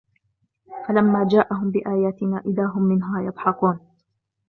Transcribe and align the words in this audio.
فلما 0.87 1.27
جاءهم 1.31 1.71
بآياتنا 1.71 2.37
إذا 2.45 2.65
هم 2.65 2.81
منها 2.83 3.21
يضحكون 3.21 3.79